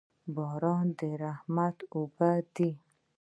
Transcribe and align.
باران 0.35 0.87
د 0.99 1.01
رحمت 1.23 1.77
اوبه 1.93 2.31
دي 2.55 2.71